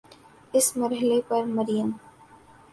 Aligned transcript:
اس 0.53 0.67
مرحلے 0.77 1.19
پر 1.27 1.43
مریم 1.55 1.89